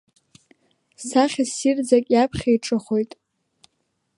Сахьа 1.05 1.43
ссирӡак 1.51 2.05
иаԥхьа 2.13 2.49
иҿыхоит… 2.55 3.11